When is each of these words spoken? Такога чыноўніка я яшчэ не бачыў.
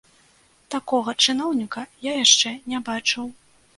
Такога 0.75 1.13
чыноўніка 1.27 1.85
я 2.07 2.17
яшчэ 2.25 2.57
не 2.73 2.79
бачыў. 2.89 3.33